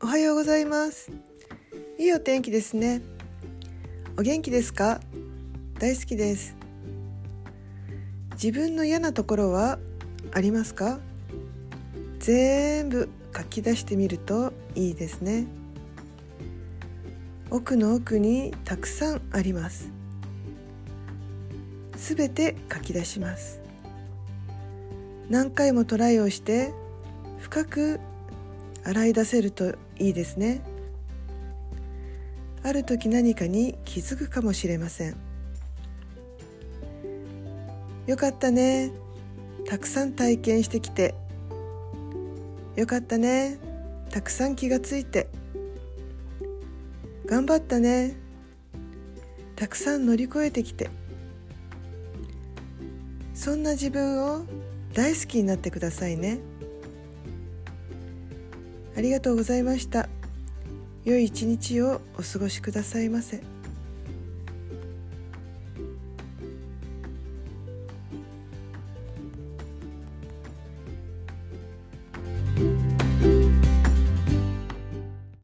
[0.00, 1.10] おはようございます。
[1.98, 3.02] いいお天気ですね。
[4.16, 5.00] お元気ですか？
[5.80, 6.54] 大好きです。
[8.34, 9.80] 自分の嫌なところは
[10.32, 11.00] ありますか？
[12.20, 15.48] 全部書き出してみるといいですね。
[17.50, 19.90] 奥の奥にたくさんあります。
[21.96, 23.60] すべて書き出します。
[25.28, 26.72] 何回もトライをして
[27.40, 27.98] 深く
[28.88, 30.62] 洗い出せるといいですね。
[32.62, 35.16] ある時何かに気づくかもしれません。
[38.06, 38.90] よかったね。
[39.66, 41.14] たくさん体験してきて。
[42.76, 43.58] よかったね。
[44.08, 45.28] たくさん気がついて。
[47.26, 48.16] 頑張ったね。
[49.54, 50.88] たくさん乗り越えてきて。
[53.34, 54.46] そんな自分を
[54.94, 56.38] 大好きになってくださいね。
[58.98, 60.08] ありがとうございました
[61.04, 63.57] 良い一日をお過ごしくださいませ。